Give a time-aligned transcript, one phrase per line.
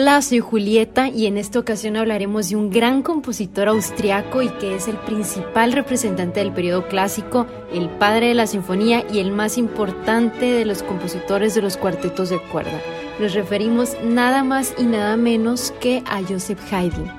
[0.00, 4.74] Hola, soy Julieta y en esta ocasión hablaremos de un gran compositor austriaco y que
[4.74, 9.58] es el principal representante del periodo clásico, el padre de la sinfonía y el más
[9.58, 12.80] importante de los compositores de los cuartetos de cuerda.
[13.18, 17.12] Nos referimos nada más y nada menos que a Joseph Haydn.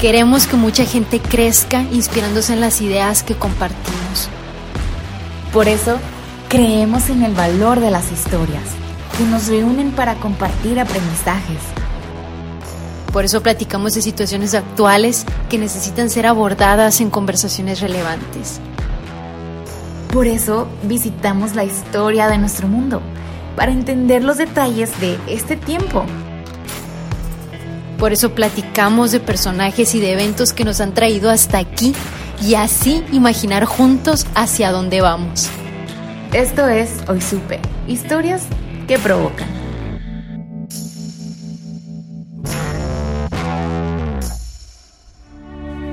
[0.00, 4.30] Queremos que mucha gente crezca inspirándose en las ideas que compartimos.
[5.52, 5.98] Por eso,
[6.50, 8.64] creemos en el valor de las historias,
[9.16, 11.62] que nos reúnen para compartir aprendizajes.
[13.12, 18.60] Por eso platicamos de situaciones actuales que necesitan ser abordadas en conversaciones relevantes.
[20.12, 23.00] Por eso visitamos la historia de nuestro mundo,
[23.54, 26.04] para entender los detalles de este tiempo.
[27.96, 31.94] Por eso platicamos de personajes y de eventos que nos han traído hasta aquí
[32.42, 35.48] y así imaginar juntos hacia dónde vamos.
[36.32, 38.46] Esto es Hoy Supe, historias
[38.86, 39.59] que provocan.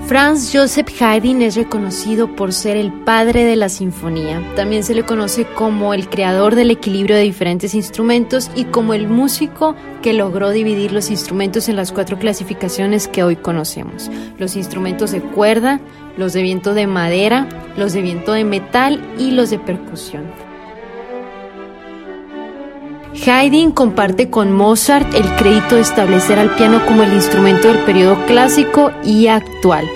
[0.07, 4.41] Franz Joseph Haydn es reconocido por ser el padre de la sinfonía.
[4.55, 9.09] También se le conoce como el creador del equilibrio de diferentes instrumentos y como el
[9.09, 14.09] músico que logró dividir los instrumentos en las cuatro clasificaciones que hoy conocemos.
[14.37, 15.81] Los instrumentos de cuerda,
[16.15, 20.46] los de viento de madera, los de viento de metal y los de percusión.
[23.25, 28.25] Haydn comparte con Mozart el crédito de establecer al piano como el instrumento del periodo
[28.25, 29.87] clásico y actual.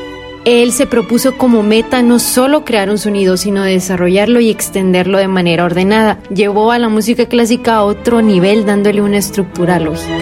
[0.46, 5.28] Él se propuso como meta no solo crear un sonido, sino desarrollarlo y extenderlo de
[5.28, 6.18] manera ordenada.
[6.34, 10.18] Llevó a la música clásica a otro nivel dándole una estructura lógica.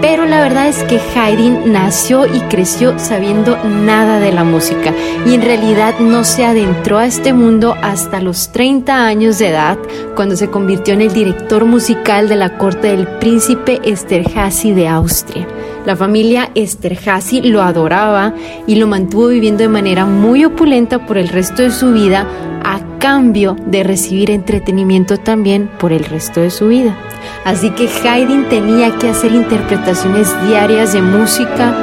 [0.00, 4.92] Pero la verdad es que Haydn nació y creció sabiendo nada de la música
[5.24, 9.78] y en realidad no se adentró a este mundo hasta los 30 años de edad,
[10.16, 15.46] cuando se convirtió en el director musical de la corte del príncipe Esterhazy de Austria.
[15.84, 18.34] La familia Esterhazy lo adoraba
[18.66, 22.26] y lo mantuvo viviendo de manera muy opulenta por el resto de su vida
[22.64, 26.96] a cambio de recibir entretenimiento también por el resto de su vida.
[27.44, 31.74] Así que Haydn tenía que hacer interpretaciones diarias de música,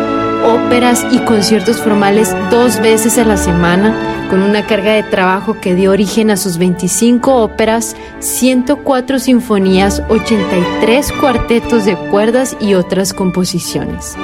[0.50, 5.76] óperas y conciertos formales dos veces a la semana, con una carga de trabajo que
[5.76, 14.16] dio origen a sus 25 óperas, 104 sinfonías, 83 cuartetos de cuerdas y otras composiciones.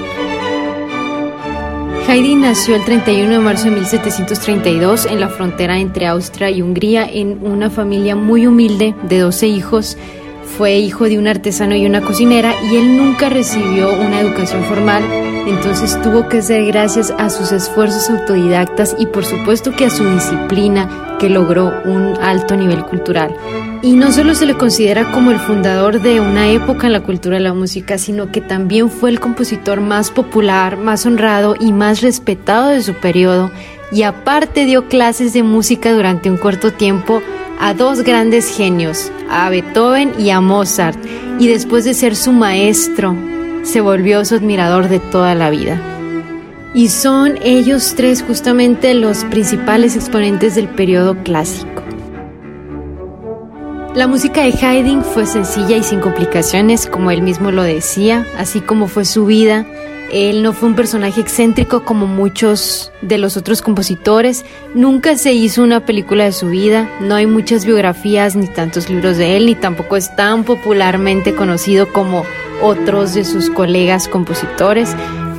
[2.08, 7.10] Haydn nació el 31 de marzo de 1732 en la frontera entre Austria y Hungría
[7.12, 9.98] en una familia muy humilde de 12 hijos.
[10.56, 15.04] Fue hijo de un artesano y una cocinera y él nunca recibió una educación formal,
[15.46, 20.04] entonces tuvo que ser gracias a sus esfuerzos autodidactas y por supuesto que a su
[20.06, 23.36] disciplina que logró un alto nivel cultural.
[23.82, 27.38] Y no solo se le considera como el fundador de una época en la cultura
[27.38, 32.02] de la música, sino que también fue el compositor más popular, más honrado y más
[32.02, 33.52] respetado de su periodo.
[33.92, 37.22] Y aparte dio clases de música durante un corto tiempo
[37.60, 40.98] a dos grandes genios, a Beethoven y a Mozart.
[41.38, 43.16] Y después de ser su maestro,
[43.66, 45.82] se volvió su admirador de toda la vida.
[46.74, 51.84] Y son ellos tres justamente los principales exponentes del periodo clásico.
[53.96, 58.60] La música de Haydn fue sencilla y sin complicaciones, como él mismo lo decía, así
[58.60, 59.66] como fue su vida.
[60.12, 64.46] Él no fue un personaje excéntrico como muchos de los otros compositores.
[64.76, 66.90] Nunca se hizo una película de su vida.
[67.00, 71.92] No hay muchas biografías ni tantos libros de él, ni tampoco es tan popularmente conocido
[71.92, 72.26] como
[72.62, 74.96] otros de sus colegas compositores.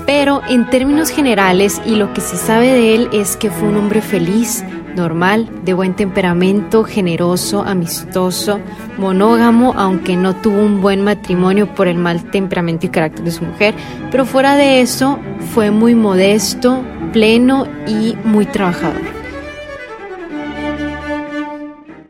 [0.06, 3.76] Pero en términos generales y lo que se sabe de él es que fue un
[3.76, 4.64] hombre feliz,
[4.94, 8.60] normal, de buen temperamento, generoso, amistoso,
[8.98, 13.44] monógamo, aunque no tuvo un buen matrimonio por el mal temperamento y carácter de su
[13.44, 13.74] mujer,
[14.10, 15.18] pero fuera de eso
[15.54, 16.82] fue muy modesto,
[17.12, 19.16] pleno y muy trabajador.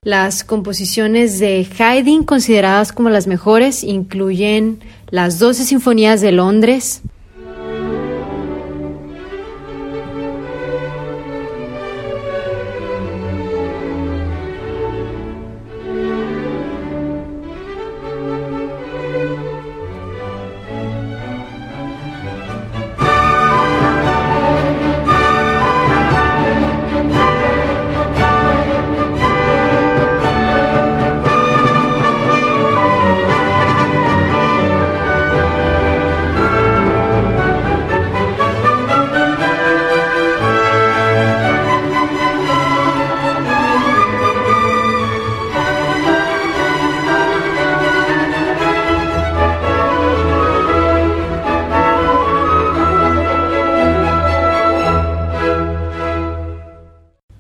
[0.03, 4.79] Las composiciones de Haydn, consideradas como las mejores, incluyen
[5.11, 7.03] las 12 sinfonías de Londres,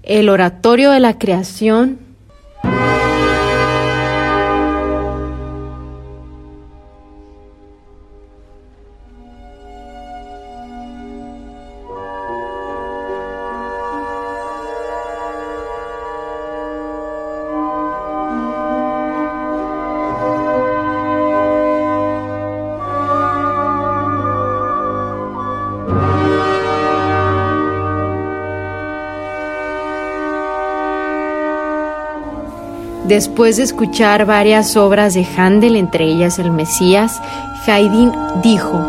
[0.06, 1.98] el oratorio de la creación,
[33.08, 37.22] Después de escuchar varias obras de Handel, entre ellas El Mesías,
[37.64, 38.12] Haydn
[38.42, 38.84] dijo,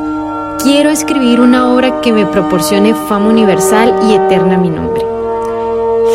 [0.64, 5.04] quiero escribir una obra que me proporcione fama universal y eterna mi nombre.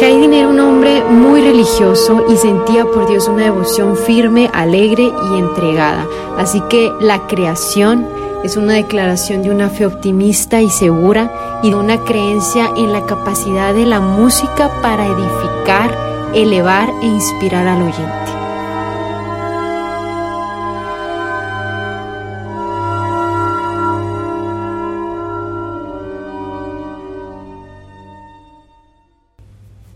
[0.01, 5.39] Haydn era un hombre muy religioso y sentía por Dios una devoción firme, alegre y
[5.39, 6.05] entregada.
[6.37, 8.05] Así que la creación
[8.43, 13.07] es una declaración de una fe optimista y segura y de una creencia en la
[13.07, 18.33] capacidad de la música para edificar elevar e inspirar al oyente.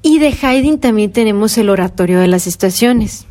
[0.03, 3.27] Y de Haydn también tenemos el oratorio de las estaciones.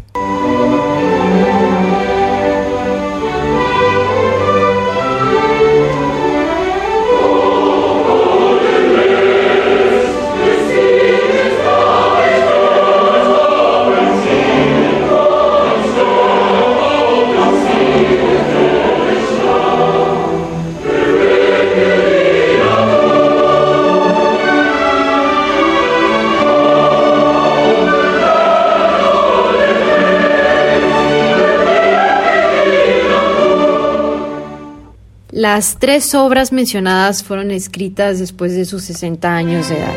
[35.46, 39.94] Las tres obras mencionadas fueron escritas después de sus 60 años de edad.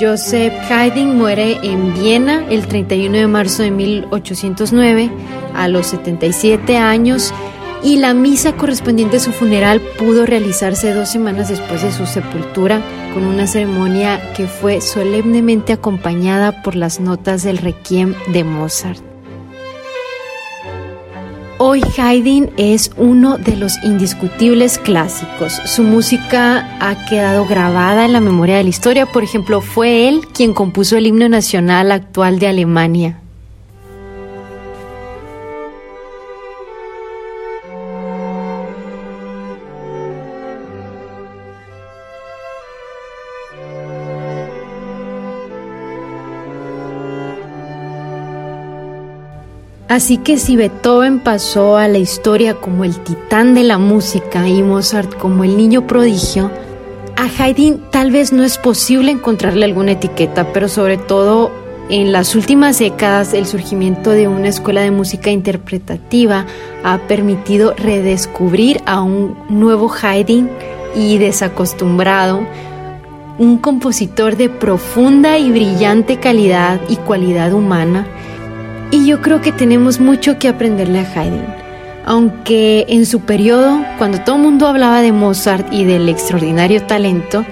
[0.00, 5.10] Joseph Haydn muere en Viena el 31 de marzo de 1809
[5.54, 7.34] a los 77 años
[7.82, 12.80] y la misa correspondiente a su funeral pudo realizarse dos semanas después de su sepultura
[13.12, 19.11] con una ceremonia que fue solemnemente acompañada por las notas del requiem de Mozart.
[21.64, 25.60] Hoy Haydn es uno de los indiscutibles clásicos.
[25.64, 29.06] Su música ha quedado grabada en la memoria de la historia.
[29.06, 33.21] Por ejemplo, fue él quien compuso el himno nacional actual de Alemania.
[49.92, 54.62] Así que si Beethoven pasó a la historia como el titán de la música y
[54.62, 56.50] Mozart como el niño prodigio,
[57.14, 61.52] a Haydn tal vez no es posible encontrarle alguna etiqueta, pero sobre todo
[61.90, 66.46] en las últimas décadas el surgimiento de una escuela de música interpretativa
[66.84, 70.48] ha permitido redescubrir a un nuevo Haydn
[70.96, 72.40] y desacostumbrado,
[73.38, 78.06] un compositor de profunda y brillante calidad y cualidad humana
[78.92, 81.46] y yo creo que tenemos mucho que aprenderle a Haydn.
[82.04, 87.44] Aunque en su periodo, cuando todo el mundo hablaba de Mozart y del extraordinario talento,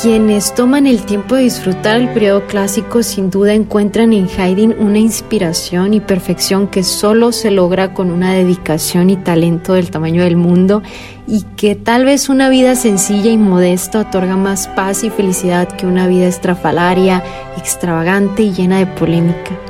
[0.00, 4.98] quienes toman el tiempo de disfrutar el periodo clásico sin duda encuentran en Haydn una
[4.98, 10.36] inspiración y perfección que solo se logra con una dedicación y talento del tamaño del
[10.36, 10.82] mundo
[11.26, 15.86] y que tal vez una vida sencilla y modesta otorga más paz y felicidad que
[15.86, 17.24] una vida estrafalaria,
[17.58, 19.69] extravagante y llena de polémica.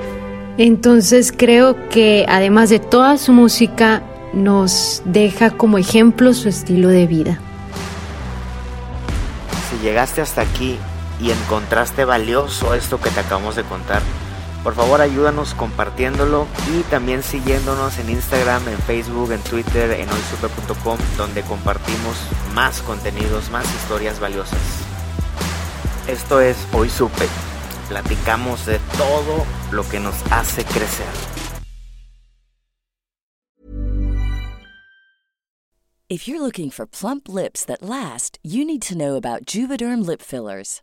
[0.62, 4.02] Entonces creo que además de toda su música,
[4.34, 7.38] nos deja como ejemplo su estilo de vida.
[9.70, 10.76] Si llegaste hasta aquí
[11.18, 14.02] y encontraste valioso esto que te acabamos de contar,
[14.62, 20.98] Por favor ayúdanos compartiéndolo y también siguiéndonos en Instagram, en Facebook, en Twitter, en hoysupe.com
[21.16, 22.18] donde compartimos
[22.54, 24.60] más contenidos, más historias valiosas.
[26.06, 27.26] Esto es Hoy Supe.
[27.88, 31.06] Platicamos de todo lo que nos hace crecer.
[36.10, 40.20] If you're looking for plump lips that last, you need to know about Juvederm lip
[40.20, 40.82] fillers.